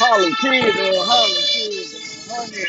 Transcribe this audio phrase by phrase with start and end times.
[0.00, 1.88] Halvtid och halvtid.
[2.30, 2.66] Hörni.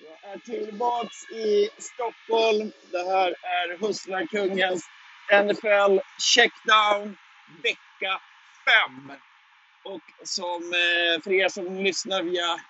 [0.00, 2.72] Jag är tillbaks i Stockholm.
[2.92, 4.84] Det här är Husnakungens
[5.32, 7.16] NFL Checkdown
[7.62, 8.20] vecka
[8.64, 9.12] 5.
[9.84, 12.60] Och som eh, för er som lyssnar via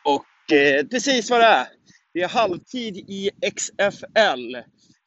[0.03, 1.67] Och eh, precis vad det är.
[2.13, 4.55] Det är halvtid i XFL,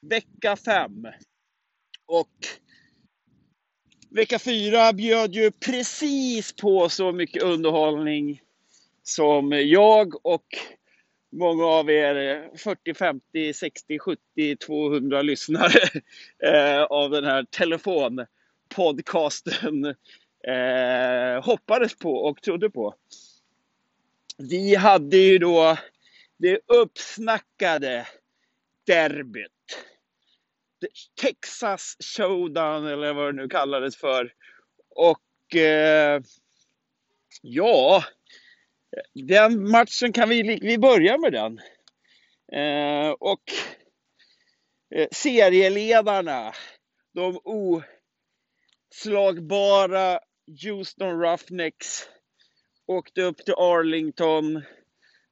[0.03, 0.91] vecka 5.
[2.07, 2.35] Och
[4.11, 8.41] vecka 4 bjöd ju precis på så mycket underhållning
[9.03, 10.47] som jag och
[11.33, 15.81] många av er 40, 50, 60, 70, 200 lyssnare
[16.45, 19.85] eh, av den här telefonpodcasten
[20.47, 22.95] eh, hoppades på och trodde på.
[24.39, 25.79] Vi hade ju då
[26.37, 28.07] det uppsnackade
[28.87, 29.53] derbyt.
[31.21, 34.33] Texas Showdown eller vad det nu kallades för.
[34.89, 36.23] Och eh,
[37.43, 38.05] ja,
[39.15, 41.61] den matchen kan vi, vi börja med den.
[42.53, 43.43] Eh, och
[44.95, 46.53] eh, serieledarna,
[47.15, 47.41] de
[48.95, 50.21] oslagbara
[50.63, 52.09] Houston Roughnecks
[52.87, 54.63] åkte upp till Arlington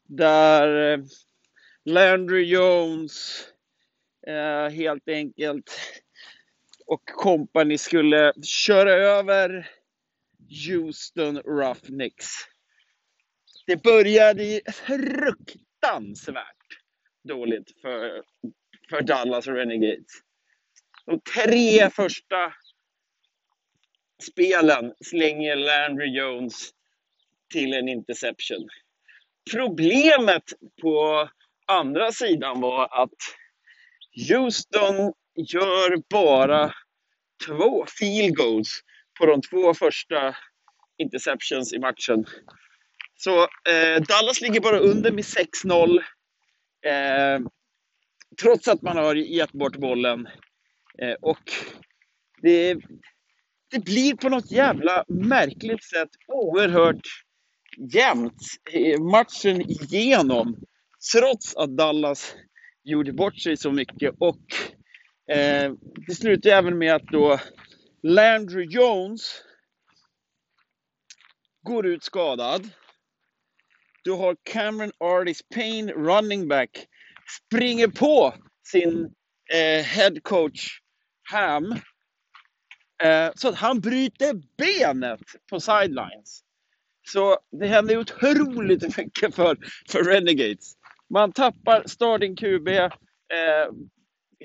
[0.09, 0.99] där eh,
[1.85, 3.45] Landry Jones
[4.27, 5.71] eh, helt enkelt
[6.87, 9.71] och company skulle köra över
[10.69, 12.27] Houston Roughnecks
[13.67, 16.45] det började fruktansvärt
[17.29, 18.23] dåligt för,
[18.91, 20.07] för Dallas Renegades.
[21.07, 22.53] De tre första
[24.23, 26.71] spelen slänger Landry Jones
[27.53, 28.69] till en interception.
[29.53, 30.43] Problemet
[30.83, 31.29] på
[31.67, 33.11] andra sidan var att
[34.29, 36.73] Houston gör bara
[37.47, 38.81] två field goals
[39.19, 40.37] på de två första
[40.99, 42.25] interceptions i matchen.
[43.17, 45.99] Så eh, Dallas ligger bara under med 6-0.
[46.87, 47.41] Eh,
[48.43, 50.29] trots att man har gett bort bollen.
[50.99, 51.53] Eh, och
[52.43, 52.75] det,
[53.71, 57.07] det blir på något jävla märkligt sätt oerhört
[57.93, 58.43] jämnt
[58.73, 60.57] eh, matchen igenom.
[61.13, 62.35] Trots att Dallas
[62.85, 64.15] gjorde bort sig så mycket.
[64.19, 64.43] Och
[65.37, 65.73] eh,
[66.07, 67.41] det slutar även med att då
[68.03, 69.43] Landry Jones
[71.63, 72.71] går ut skadad.
[74.05, 76.87] Du har Cameron Artis Payne, running back,
[77.47, 78.35] springer på
[78.67, 79.15] sin
[79.53, 80.81] eh, head coach
[81.31, 81.73] Ham.
[83.03, 85.21] Eh, så att han bryter benet
[85.51, 86.41] på sidelines.
[87.07, 89.57] Så det händer otroligt mycket för,
[89.91, 90.75] för Renegades.
[91.11, 92.91] Man tappar starting QB, eh,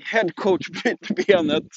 [0.03, 1.67] head coach bryter benet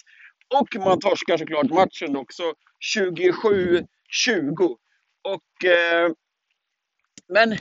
[0.54, 2.54] och man torskar såklart matchen också
[2.96, 4.76] 27-20.
[5.22, 6.12] Och eh,
[7.28, 7.58] men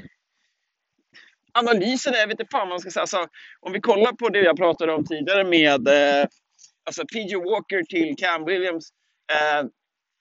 [1.54, 3.02] analysen är, jag vet inte fan vad man ska säga.
[3.02, 3.28] Alltså,
[3.60, 6.28] om vi kollar på det jag pratade om tidigare med eh,
[6.86, 8.90] alltså PJ Walker till Cam Williams.
[9.32, 9.68] Eh,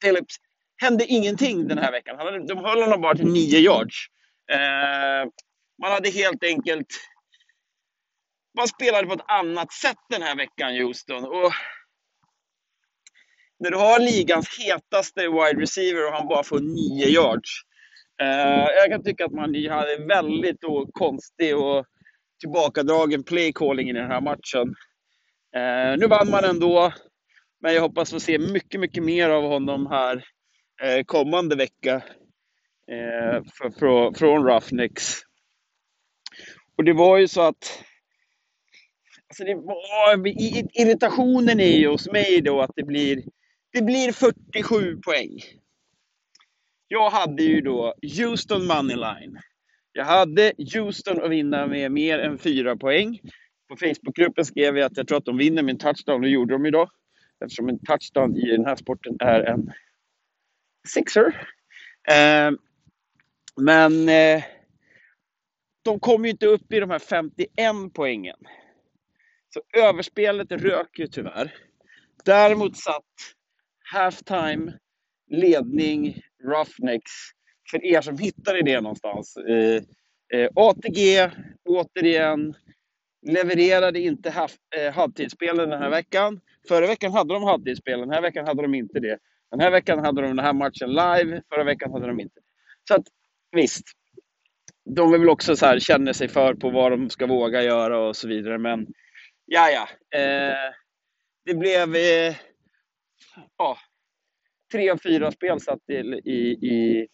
[0.03, 0.37] Phillips
[0.83, 2.19] hände ingenting den här veckan.
[2.19, 3.97] Hade, de höll honom bara till 9 yards.
[4.53, 5.31] Eh,
[5.83, 6.87] man hade helt enkelt...
[8.57, 11.25] Man spelade på ett annat sätt den här veckan, Houston.
[11.25, 11.53] Och
[13.59, 17.51] när du har ligans hetaste wide receiver och han bara får 9 yards.
[18.21, 21.87] Eh, jag kan tycka att man hade väldigt då, konstig och
[22.41, 24.75] tillbakadragen playcalling i den här matchen.
[25.57, 26.93] Eh, nu vann man ändå,
[27.61, 30.25] men jag hoppas få se mycket, mycket mer av honom här
[30.83, 31.95] eh, kommande vecka
[32.89, 35.15] eh, för, för, från Roughnecks.
[36.77, 37.85] Och det var ju så att
[39.29, 40.27] alltså det var,
[40.81, 43.23] irritationen är ju hos mig då att det blir,
[43.73, 45.59] det blir 47 poäng.
[46.92, 49.39] Jag hade ju då Houston Moneyline.
[49.92, 53.21] Jag hade Houston att vinna med mer än fyra poäng.
[53.69, 56.21] På Facebookgruppen skrev jag att jag tror att de vinner med en touchdown.
[56.21, 56.91] Det gjorde de idag.
[57.45, 59.72] Eftersom en touchdown i den här sporten är en
[60.89, 61.27] sixer.
[62.09, 62.51] Eh,
[63.57, 64.45] men eh,
[65.83, 67.48] de kom ju inte upp i de här 51
[67.95, 68.39] poängen.
[69.54, 71.54] Så överspelet rök ju tyvärr.
[72.25, 73.04] Däremot satt
[73.92, 74.72] halftime,
[75.31, 77.13] ledning, Roughnecks,
[77.71, 79.37] för er som hittade det någonstans.
[79.37, 79.83] Eh,
[80.34, 81.31] eh, ATG,
[81.65, 82.54] återigen,
[83.27, 86.41] levererade inte halv, eh, halvtidsspelen den här veckan.
[86.69, 89.19] Förra veckan hade de halvtidsspelen, den här veckan hade de inte det.
[89.51, 92.47] Den här veckan hade de den här matchen live, förra veckan hade de inte det.
[92.89, 93.07] Så att
[93.53, 93.84] visst,
[94.84, 97.98] de vill väl också så här, känna sig för på vad de ska våga göra
[97.98, 98.59] och så vidare.
[98.59, 98.87] Men
[99.47, 100.19] ja, ja.
[100.19, 100.75] Eh,
[101.45, 102.37] det blev eh,
[103.59, 103.78] ja,
[104.72, 105.95] tre av fyra spel satt i,
[106.25, 107.07] i, i,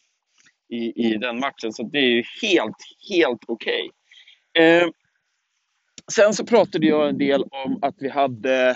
[0.69, 1.73] i, i den matchen.
[1.73, 2.77] Så det är ju helt,
[3.11, 3.91] helt okej.
[4.53, 4.65] Okay.
[4.65, 4.89] Eh,
[6.13, 8.71] sen så pratade jag en del om att vi hade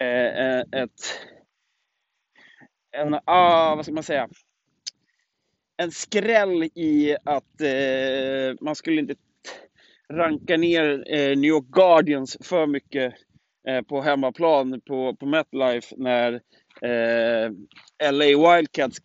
[0.00, 1.00] eh, eh, ett
[2.96, 4.28] en, ah, vad ska man säga,
[5.76, 9.14] en skräll i att eh, man skulle inte
[10.12, 13.14] ranka ner eh, New York Guardians för mycket
[13.68, 16.40] eh, på hemmaplan på, på MetLife när
[16.82, 17.50] eh,
[18.12, 18.98] LA Wildcats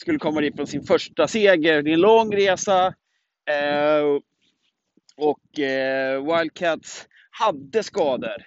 [0.00, 1.82] skulle komma dit från sin första seger.
[1.82, 2.86] Det är en lång resa
[3.50, 4.20] eh,
[5.16, 8.46] och eh, Wildcats hade skador.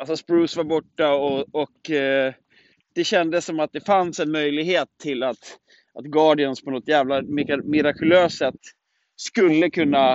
[0.00, 2.34] Alltså Spruce var borta och, och eh,
[2.94, 5.58] det kändes som att det fanns en möjlighet till att,
[5.94, 7.22] att Guardians på något jävla
[7.64, 8.60] mirakulöst sätt
[9.16, 10.12] skulle kunna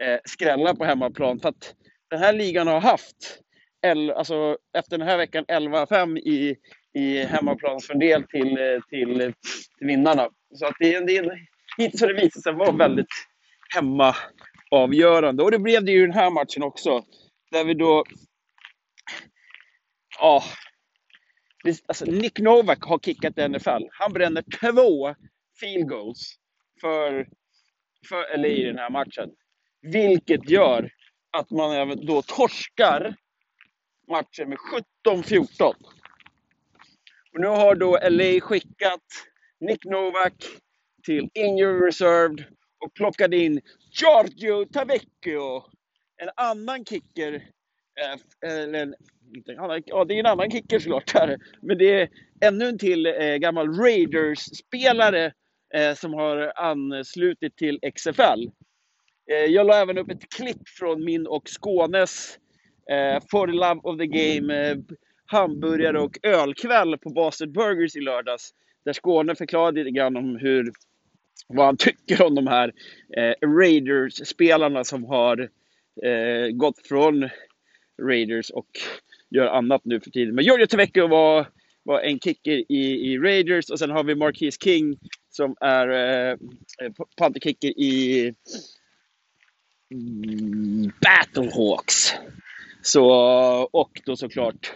[0.00, 1.40] eh, skrälla på hemmaplan.
[1.40, 1.74] För att
[2.10, 3.40] den här ligan har haft,
[3.90, 6.56] alltså efter den här veckan, 11-5 i,
[6.94, 9.32] i hemmaplansfördel till, till,
[9.78, 10.28] till vinnarna.
[10.54, 11.38] Så att det, det,
[11.78, 13.06] hittills har det visat sig vara väldigt
[13.74, 15.42] hemmaavgörande.
[15.42, 17.04] Och det blev det ju i den här matchen också.
[17.50, 18.04] Där vi då
[20.18, 20.42] ja,
[21.86, 23.82] alltså Nick Novak har kickat i NFL.
[23.90, 25.14] Han bränner två
[25.60, 26.34] field goals
[26.80, 27.28] för,
[28.08, 29.30] för LA i den här matchen.
[29.82, 30.90] Vilket gör
[31.30, 33.16] att man även då torskar
[34.08, 34.58] matchen med
[35.06, 35.74] 17-14.
[37.34, 39.02] Och nu har då LA skickat
[39.60, 40.34] Nick Novak
[41.04, 42.44] till injury reserved
[42.84, 43.60] och plockade in
[43.90, 45.64] Giorgio Tavecchio,
[46.22, 47.34] en annan kicker,
[48.00, 48.94] eh, eller
[49.86, 51.38] ja, det är en annan kicker såklart här.
[51.62, 52.08] Men det är
[52.40, 55.32] ännu en till eh, gammal Raiders-spelare
[55.74, 58.48] eh, som har anslutit till XFL.
[59.30, 62.38] Eh, jag la även upp ett klipp från min och Skånes
[62.90, 64.76] eh, For the Love of the Game eh,
[65.26, 68.54] hamburgare och ölkväll på Bastard Burgers i lördags.
[68.84, 70.72] Där Skåne förklarade lite grann om hur,
[71.48, 72.72] vad han tycker om de här
[73.16, 75.48] eh, Raiders-spelarna som har
[76.02, 77.28] eh, gått från
[78.02, 78.68] Raiders och
[79.30, 80.34] gör annat nu för tiden.
[80.34, 81.46] Men Giorgio Tevecchio var,
[81.82, 84.98] var en kicker i, i Raiders och sen har vi Marquis King
[85.30, 86.30] som är eh,
[86.80, 88.34] eh panterkicker i
[89.90, 92.14] mm, Battlehawks.
[92.86, 93.08] Så,
[93.72, 94.72] och då såklart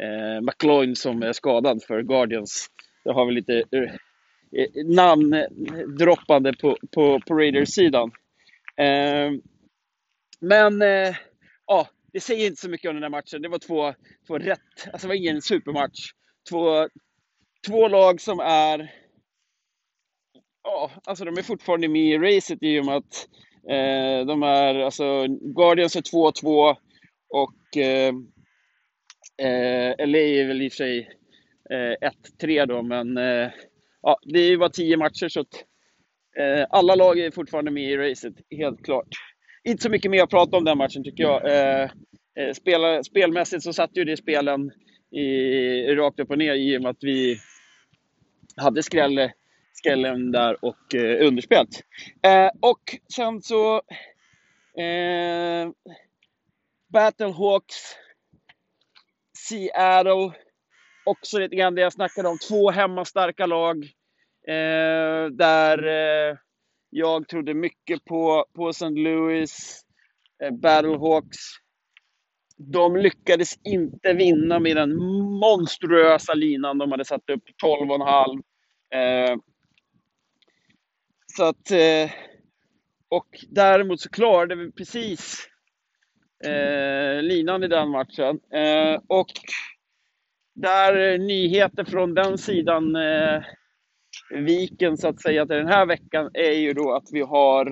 [0.00, 2.66] eh, McLean som är skadad för Guardians.
[3.04, 3.92] Det har vi lite eh,
[4.84, 8.10] namndroppande på, på, på Raiders-sidan.
[8.76, 9.32] Eh,
[10.40, 11.16] men eh,
[11.66, 13.42] ja, det säger inte så mycket om den här matchen.
[13.42, 13.94] Det var två,
[14.26, 16.10] två rätt, alltså det var ingen supermatch.
[16.50, 16.88] Två,
[17.66, 18.92] två lag som är,
[20.62, 23.28] ja, alltså de är fortfarande med i racet i och med att
[23.68, 26.76] eh, de är, alltså Guardians är 2-2
[27.30, 28.14] och eh,
[29.42, 31.10] eh LA är väl i och för sig
[31.70, 32.10] eh,
[32.42, 33.50] 1-3 då, men eh,
[34.02, 35.64] ja, det bara tio matcher så att
[36.38, 39.08] eh, alla lag är fortfarande med i racet, helt klart
[39.64, 41.50] inte så mycket mer att prata om den matchen tycker jag.
[41.50, 41.90] Eh,
[42.38, 44.70] eh spel, spelmässigt så satt ju det spelen
[45.10, 47.38] i, rakt upp och ner i och med att vi
[48.56, 49.30] hade skräll,
[49.72, 51.68] skrällen där och eh, underspelat.
[52.22, 52.80] Eh, och
[53.14, 53.74] sen så
[54.80, 55.70] eh,
[56.92, 57.76] Battlehawks,
[59.38, 60.32] Seattle,
[61.04, 62.38] också lite grann det jag snackade om.
[62.48, 63.84] Två hemmastarka lag.
[64.48, 66.36] Eh, där eh,
[66.90, 68.88] jag trodde mycket på, på St.
[68.88, 69.82] Louis,
[70.42, 71.38] eh, Battlehawks.
[72.56, 74.96] De lyckades inte vinna med den
[75.40, 78.42] monstruösa linan de hade satt upp, 12,5.
[78.94, 79.36] Eh,
[81.36, 82.10] så att, eh,
[83.08, 85.50] och däremot så klarade vi precis
[86.44, 88.40] eh, linan i den matchen.
[88.52, 89.30] Eh, och
[90.54, 93.42] där nyheter från den sidan eh,
[94.30, 97.66] viken så att säga till den här veckan är ju då att vi har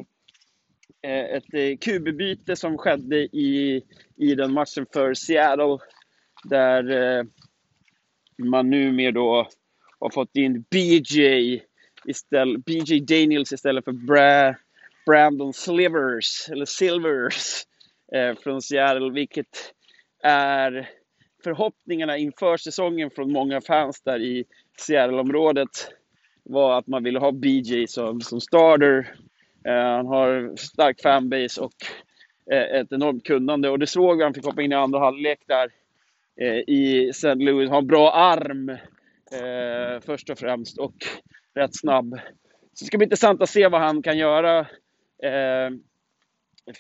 [1.03, 3.83] eh, ett eh, QB-byte som skedde i,
[4.17, 5.79] i den matchen för Seattle.
[6.45, 7.25] Där eh,
[8.43, 9.49] man numera då
[10.01, 11.61] har fått in BJ,
[12.05, 14.55] istället, BJ Daniels istället för Bra,
[15.07, 17.65] Brandon Slivers, eller Silvers
[18.13, 19.75] Eh, från Seattle, vilket
[20.23, 20.89] är
[21.45, 24.45] förhoppningarna inför säsongen från många fans där i
[24.79, 25.69] Seattle-området
[26.43, 29.15] var att man ville ha BJ som, som starter.
[29.65, 31.75] Eh, han har stark fanbase och
[32.53, 33.71] eh, ett enormt kunnande.
[33.71, 35.71] Och det såg vi, han fick hoppa in i andra halvlek där
[36.67, 37.35] i St.
[37.35, 37.71] Louis.
[37.71, 38.77] Har en bra arm
[40.01, 40.95] först och främst och
[41.55, 42.11] rätt snabb.
[42.73, 44.67] Så det ska bli intressant att se vad han kan göra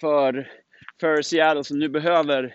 [0.00, 0.48] för,
[1.00, 2.54] för Seattle som nu behöver,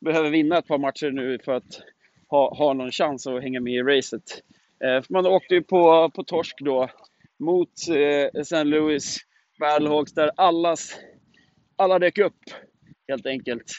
[0.00, 1.82] behöver vinna ett par matcher nu för att
[2.28, 4.42] ha, ha någon chans att hänga med i racet.
[4.84, 6.90] Eh, man åkte ju på, på torsk då
[7.38, 8.64] mot eh, St.
[8.64, 9.18] Louis
[9.60, 10.98] Battlehawks där allas,
[11.76, 12.38] alla dök upp
[13.08, 13.72] helt enkelt.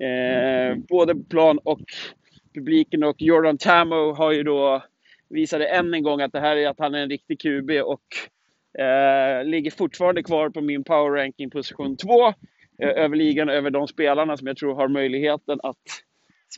[0.00, 1.80] Eh, både plan och
[2.54, 4.82] publiken och Jordan Tamo har ju då
[5.28, 8.04] visade än en gång att det här är att han är en riktig QB och
[8.82, 12.08] eh, ligger fortfarande kvar på min power ranking position 2
[12.78, 16.02] över ligan, över de spelarna som jag tror har möjligheten att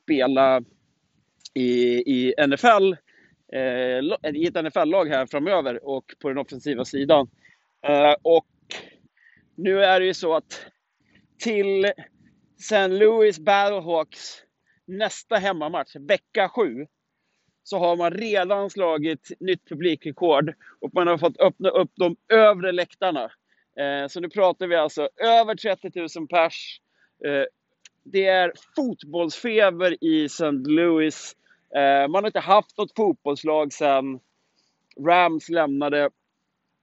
[0.02, 0.62] spela
[1.54, 2.92] i, i NFL,
[3.52, 7.30] eh, i ett NFL-lag här framöver och på den offensiva sidan.
[7.87, 8.46] Eh, och
[9.56, 10.66] nu är det ju så att
[11.38, 11.92] till
[12.58, 12.88] St.
[12.88, 14.42] Louis Battlehawks
[14.87, 16.87] nästa hemmamatch, vecka 7,
[17.62, 22.72] så har man redan slagit nytt publikrekord och man har fått öppna upp de övre
[22.72, 23.30] läktarna.
[23.78, 26.80] Eh, så nu pratar vi alltså över 30 000 pers.
[27.25, 27.44] Eh,
[28.04, 30.50] det är fotbollsfeber i St.
[30.50, 31.37] Louis.
[31.75, 34.20] Eh, man har inte haft något fotbollslag sedan
[35.06, 36.11] Rams lämnade.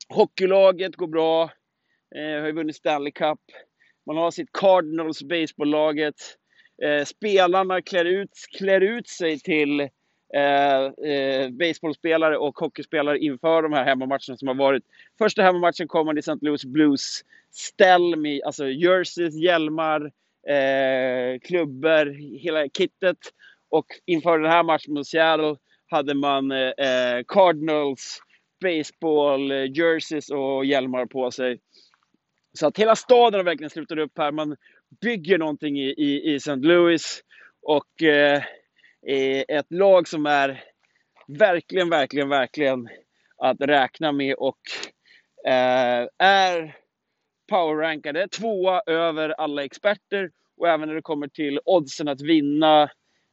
[0.10, 1.52] Hockeylaget går bra,
[2.16, 3.40] har ju vunnit Stanley Cup.
[4.06, 6.16] Man har sitt Cardinals baseballlaget.
[7.06, 9.90] Spelarna klär ut, klär ut sig till
[10.36, 14.84] eh, eh, baseballspelare och hockeyspelare inför de här hemmamatcherna som har varit.
[15.18, 16.38] Första hemmamatchen kom man i St.
[16.42, 20.12] Louis Blues ställ med alltså jerseys, hjälmar,
[20.48, 22.06] eh, klubbor,
[22.40, 23.18] hela kittet.
[23.70, 25.56] Och inför den här matchen mot Seattle
[25.90, 28.20] hade man eh, Cardinals
[28.64, 31.60] baseball-jerseys eh, och hjälmar på sig.
[32.54, 34.32] Så att hela staden har verkligen slutat upp här.
[34.32, 34.56] Man
[35.02, 36.56] bygger någonting i, i, i St.
[36.56, 37.22] Louis.
[37.62, 38.44] Och eh,
[39.08, 40.64] Eh, ett lag som är
[41.28, 42.90] verkligen, verkligen, verkligen
[43.38, 44.60] att räkna med och
[45.48, 46.78] eh, är
[47.50, 50.32] powerrankade tvåa över alla experter.
[50.58, 52.84] Och även när det kommer till oddsen att vinna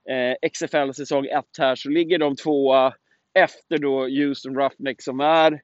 [0.09, 2.95] eh, XFL säsong 1 här så ligger de tvåa
[3.35, 5.63] efter då Houston Roughneck som är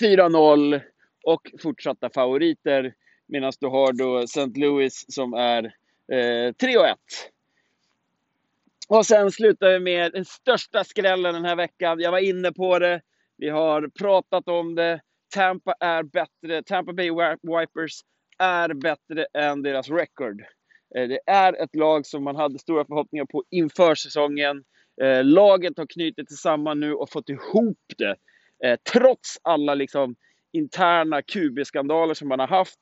[0.00, 0.80] 4-0
[1.24, 2.94] och fortsatta favoriter.
[3.26, 4.60] Medan du har då St.
[4.60, 5.64] Louis som är
[6.12, 6.94] eh, 3-1.
[8.88, 12.00] Och sen slutar vi med den största skrällen den här veckan.
[12.00, 13.00] Jag var inne på det.
[13.36, 15.00] Vi har pratat om det.
[15.34, 16.62] Tampa är bättre.
[16.62, 18.00] Tampa Bay Wipers
[18.38, 20.40] är bättre än deras record.
[20.96, 24.64] Eh, det är ett lag som man hade stora förhoppningar på inför säsongen.
[25.02, 28.16] Eh, laget har knutit tillsammans nu och fått ihop det.
[28.64, 30.14] Eh, trots alla liksom,
[30.52, 32.80] interna QB-skandaler som man har haft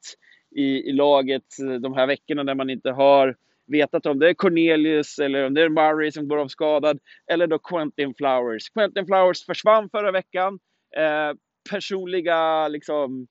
[0.56, 1.42] i, i laget
[1.80, 5.62] de här veckorna när man inte har vetat om det är Cornelius eller om det
[5.62, 6.98] är Murray som går av skadad
[7.32, 8.70] eller då Quentin Flowers.
[8.70, 10.58] Quentin Flowers försvann förra veckan.
[10.96, 11.36] Eh,
[11.70, 13.26] personliga liksom,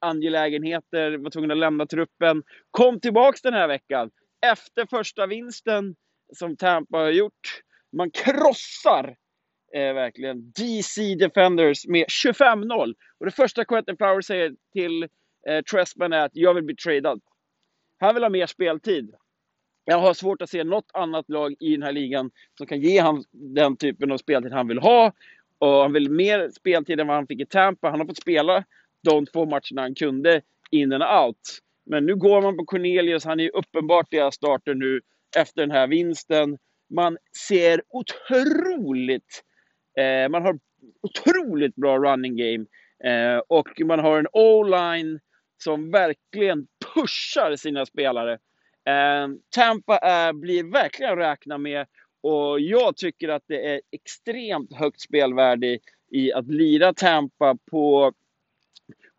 [0.00, 2.42] angelägenheter, var tvungen att lämna truppen.
[2.70, 4.10] Kom tillbaks den här veckan
[4.46, 5.94] efter första vinsten
[6.36, 7.62] som Tampa har gjort.
[7.96, 9.16] Man krossar
[9.74, 12.94] eh, verkligen DC Defenders med 25-0.
[13.20, 15.02] Och det första Quentin Flowers säger till
[15.48, 17.20] eh, Tressman är att jag vill bli tradad.
[17.98, 19.14] Han vill ha mer speltid.
[19.90, 23.02] Jag har svårt att se något annat lag i den här ligan som kan ge
[23.02, 25.12] honom den typen av speltid han vill ha.
[25.58, 27.90] Och han vill mer speltid än vad han fick i Tampa.
[27.90, 28.64] Han har fått spela
[29.02, 31.40] de två matcherna han kunde in and out.
[31.86, 33.24] Men nu går man på Cornelius.
[33.24, 35.00] Han är uppenbart deras starter nu
[35.36, 36.58] efter den här vinsten.
[36.90, 37.18] Man
[37.48, 39.42] ser otroligt...
[39.98, 40.58] Eh, man har
[41.02, 42.66] otroligt bra running game.
[43.04, 45.20] Eh, och man har en O-line
[45.62, 48.38] som verkligen pushar sina spelare.
[48.88, 51.86] Eh, Tampa är, blir verkligen att räkna med
[52.22, 55.78] och jag tycker att det är extremt högt spelvärde
[56.10, 58.12] i att lira Tampa på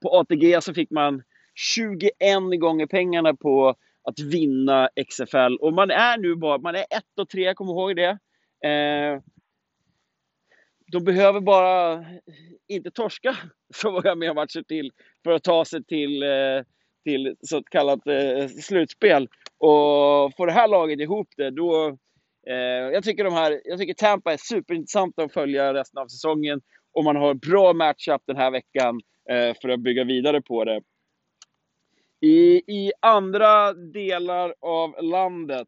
[0.02, 1.24] på ATG så fick man
[1.56, 2.12] 21
[2.60, 5.56] gånger pengarna på att vinna XFL.
[5.60, 8.20] Och man är nu bara, man är 1 och 3, kom ihåg det.
[8.70, 9.22] Eh,
[10.92, 12.06] de behöver bara
[12.68, 13.38] inte torska
[13.76, 14.92] så många mer matcher till
[15.24, 16.64] för att ta sig till, eh,
[17.04, 19.28] till så kallat eh, slutspel.
[19.60, 21.98] Och får det här laget ihop det, då...
[22.48, 26.62] Eh, jag, tycker de här, jag tycker Tampa är superintressanta att följa resten av säsongen.
[26.94, 30.82] Och man har bra matchup den här veckan Eh, för att bygga vidare på det.
[32.22, 35.68] I, I andra delar av landet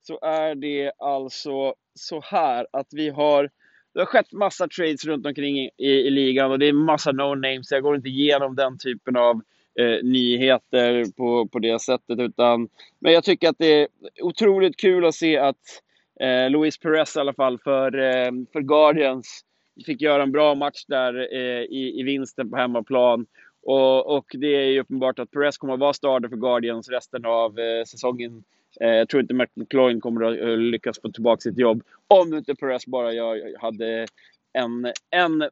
[0.00, 3.50] så är det alltså så här att vi har
[3.94, 7.12] det har skett massa trades runt omkring i, i, i ligan och det är massa
[7.12, 7.66] no-names.
[7.70, 9.40] Jag går inte igenom den typen av
[9.80, 12.18] eh, nyheter på, på det sättet.
[12.18, 12.68] Utan,
[12.98, 13.88] men jag tycker att det är
[14.22, 15.82] otroligt kul att se att
[16.20, 19.44] eh, Luis Perez i alla fall för, eh, för Guardians
[19.86, 23.26] fick göra en bra match där eh, i, i vinsten på hemmaplan.
[23.62, 27.24] Och, och det är ju uppenbart att Perez kommer att vara starter för Guardians resten
[27.24, 28.44] av eh, säsongen.
[28.80, 31.82] Eh, jag tror inte McLaurin kommer att eh, lyckas få tillbaka sitt jobb.
[32.08, 34.06] Om inte Perez bara jag hade
[34.52, 35.48] en, en eh,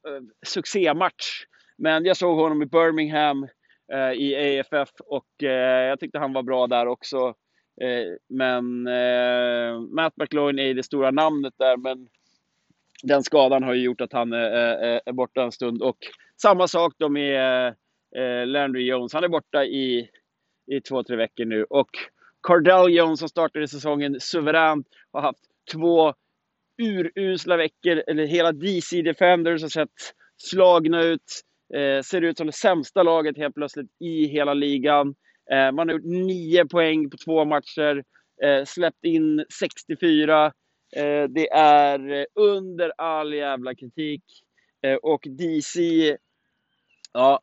[0.46, 1.44] succématch.
[1.76, 3.46] Men jag såg honom i Birmingham
[3.92, 7.34] Eh, i AFF och eh, jag tyckte han var bra där också.
[7.80, 8.82] Eh, men
[9.94, 12.08] Matt McLaurin är det stora namnet där, men
[13.02, 15.82] den skadan har ju gjort att han är, är borta en stund.
[15.82, 15.96] Och
[16.42, 17.74] samma sak då med
[18.46, 19.12] Landry Jones.
[19.12, 20.08] Han är borta i,
[20.66, 21.64] i två, tre veckor nu.
[21.64, 21.90] Och
[22.42, 26.14] Cardell Jones som startade säsongen suveränt har haft två
[26.82, 28.02] urusla veckor.
[28.06, 31.42] Eller hela DC Defenders har sett slagna ut.
[31.74, 35.14] Eh, ser ut som det sämsta laget helt plötsligt i hela ligan.
[35.52, 38.04] Eh, man har gjort nio poäng på två matcher.
[38.44, 40.46] Eh, släppt in 64.
[40.96, 44.22] Eh, det är eh, under all jävla kritik.
[44.86, 46.16] Eh, och DC,
[47.12, 47.40] ja,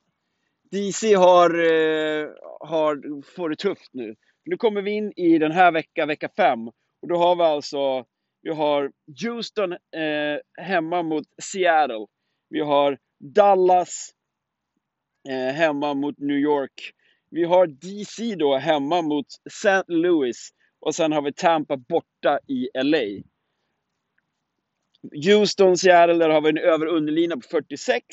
[0.72, 2.28] DC har, eh,
[2.60, 4.16] har, får det tufft nu.
[4.46, 6.68] Nu kommer vi in i den här veckan, vecka fem.
[6.68, 8.06] Och då har vi alltså
[8.46, 8.92] vi har
[9.24, 12.06] Houston eh, hemma mot Seattle.
[12.56, 14.10] Vi har Dallas
[15.30, 16.92] eh, hemma mot New York.
[17.30, 19.84] Vi har DC då hemma mot St.
[19.88, 20.50] Louis.
[20.80, 23.22] Och sen har vi Tampa borta i LA.
[25.26, 28.06] Houston, Seattle, där har vi en över underlina på 46.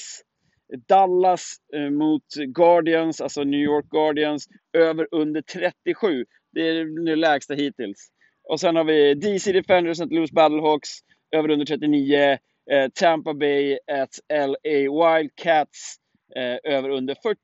[0.89, 6.27] Dallas eh, mot Guardians, alltså New York Guardians, över under 37.
[6.53, 8.09] Det är det lägsta hittills.
[8.49, 10.15] Och sen har vi DC Defenders, St.
[10.15, 10.91] Louis Battlehawks,
[11.31, 12.39] över under 39.
[12.71, 15.97] Eh, Tampa Bay at LA Wildcats,
[16.37, 17.38] eh, över under 40.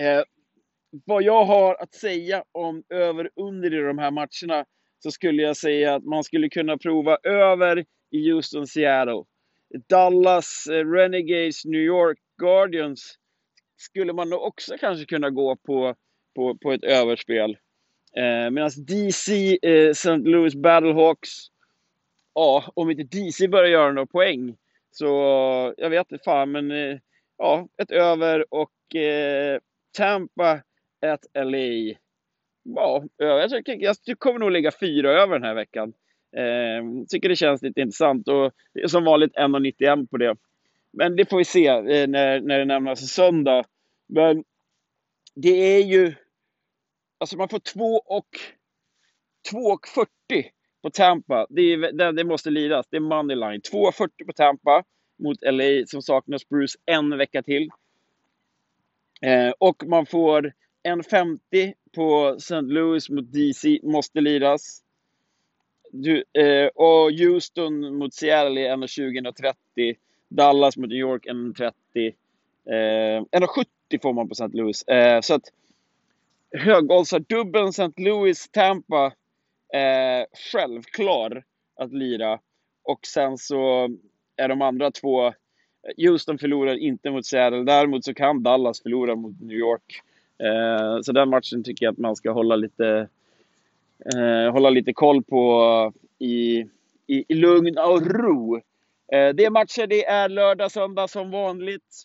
[0.00, 0.22] Eh,
[1.04, 4.64] vad jag har att säga om över under i de här matcherna
[4.98, 9.24] så skulle jag säga att man skulle kunna prova över i Houston, Seattle.
[9.88, 13.18] Dallas, eh, Renegades, New York Guardians
[13.76, 15.94] skulle man nog också kanske kunna gå på,
[16.36, 17.50] på, på ett överspel.
[18.16, 20.16] Eh, Medan DC, eh, St.
[20.16, 21.30] Louis Battlehawks,
[22.34, 24.56] ja, om inte DC börjar göra några poäng
[24.90, 25.06] så
[25.76, 26.98] jag vet inte fan, men eh,
[27.38, 29.58] ja, ett över och eh,
[29.96, 30.62] Tampa,
[31.00, 31.98] ett LA.
[32.62, 35.92] Ja, jag, tycker, jag kommer nog ligga fyra över den här veckan.
[36.36, 40.36] Eh, tycker det känns lite intressant och det är som vanligt 1,91 på det.
[40.92, 43.64] Men det får vi se eh, när, när det närmar sig söndag.
[44.08, 44.44] Men
[45.34, 46.14] det är ju
[47.22, 48.28] Alltså man får 2 och
[49.52, 50.44] 2,40
[50.82, 51.46] på Tampa.
[51.50, 52.86] Det, är, det, det måste lidas.
[52.90, 53.60] Det är moneyline.
[53.60, 54.84] 2,40 på Tampa
[55.18, 57.68] mot LA som saknar Spruce en vecka till.
[59.22, 60.52] Eh, och man får
[60.88, 62.60] 1,50 på St.
[62.60, 63.80] Louis mot DC.
[63.82, 64.82] Måste lidas.
[65.92, 69.96] Du, eh, och Houston mot Seattle är 1,20
[70.28, 71.72] Dallas mot New York 1,30.
[72.66, 74.56] Eh, 1,70 får man på St.
[74.56, 74.82] Louis.
[74.82, 75.42] Eh, så att
[76.50, 78.02] högoddsardubben alltså, St.
[78.02, 79.12] Louis Tampa
[79.74, 81.44] eh, självklar
[81.76, 82.38] att lira.
[82.82, 83.88] Och sen så
[84.36, 85.32] är de andra två,
[85.96, 90.02] Houston förlorar inte mot Seattle, däremot så kan Dallas förlora mot New York.
[90.38, 93.08] Eh, så den matchen tycker jag att man ska hålla lite,
[94.14, 96.66] eh, hålla lite koll på i,
[97.06, 98.56] i, i lugn och ro.
[99.12, 102.04] Eh, det är matcher, det är lördag, söndag som vanligt.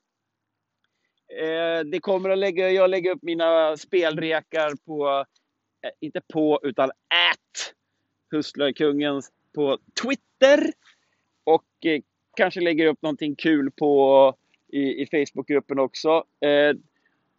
[1.42, 5.26] Eh, det kommer att lägga, jag lägger upp mina spelrekar på,
[5.84, 7.74] Eh, inte på, utan at
[8.32, 9.22] Hustlerkungen
[9.56, 10.74] på Twitter.
[11.44, 12.02] Och eh,
[12.38, 14.34] kanske lägger upp någonting kul på
[14.68, 16.24] i, i Facebookgruppen också.
[16.42, 16.76] Eh,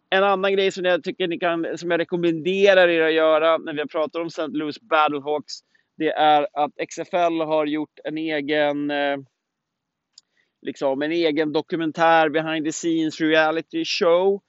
[0.09, 3.73] en annan grej som jag tycker ni kan, som jag rekommenderar er att göra när
[3.73, 4.47] vi pratar om St.
[4.47, 5.53] Louis Battlehawks,
[5.97, 9.17] det är att XFL har gjort en egen eh,
[10.61, 14.41] liksom en egen dokumentär behind the scenes reality show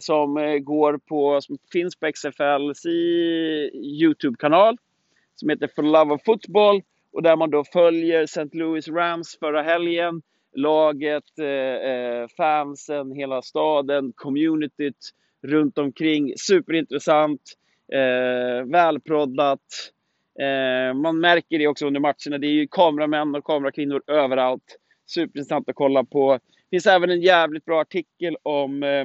[0.00, 2.86] som eh, går på, som finns på XFLs
[4.02, 4.76] Youtube-kanal
[5.34, 8.48] som heter For Love of Football och där man då följer St.
[8.52, 10.22] Louis Rams förra helgen,
[10.54, 15.10] laget, eh, eh, fansen, hela staden, communityt
[15.42, 16.32] runt omkring.
[16.36, 17.40] Superintressant,
[17.92, 19.60] eh, välproddat.
[20.40, 22.38] Eh, man märker det också under matcherna.
[22.38, 26.32] Det är ju kameramän och kamerakvinnor överallt superintressant att kolla på.
[26.32, 29.04] Det finns även en jävligt bra artikel om eh,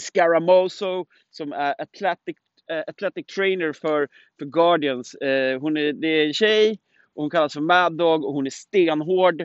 [0.00, 2.36] Scaramoso som är athletic,
[2.70, 5.14] eh, athletic trainer för, för Guardians.
[5.14, 6.78] Eh, hon är, det är en tjej
[7.14, 9.40] och hon kallas för Mad Dog och hon är stenhård.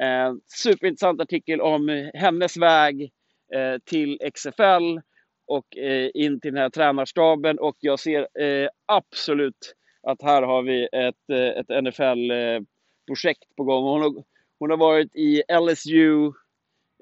[0.00, 3.10] Eh, superintressant artikel om hennes väg
[3.84, 4.98] till XFL
[5.46, 5.76] och
[6.14, 8.28] in till den här tränarstaben och jag ser
[8.86, 13.84] absolut att här har vi ett, ett NFL-projekt på gång.
[13.84, 14.24] Hon har,
[14.58, 16.32] hon har varit i LSU,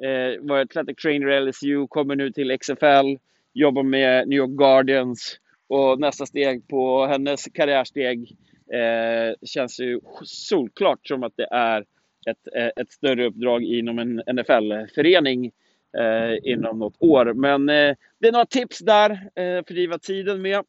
[0.03, 3.17] eh, var athletic trainer LSU, kommer nu till XFL,
[3.53, 8.37] jobbar med New York Guardians och nästa steg på hennes karriärsteg
[8.73, 11.85] eh, känns ju solklart som att det är
[12.27, 15.53] ett, eh, ett större uppdrag inom en NFL-förening
[15.99, 17.33] eh, inom något år.
[17.35, 20.65] Men eh, det är några tips där eh, fördriva tiden med.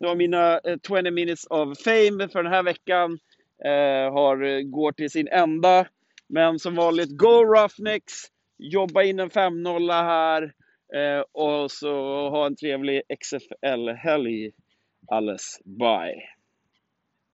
[0.00, 3.18] Det var mina eh, 20 minutes of fame för den här veckan.
[3.64, 5.86] Eh, har, eh, går till sin ända.
[6.28, 8.33] Men som vanligt, go Roughnecks!
[8.58, 10.42] Jobba in en 5-0 här.
[10.94, 11.90] Eh, och så
[12.30, 14.52] ha en trevlig XFL-helg.
[15.10, 16.22] Alles, bye!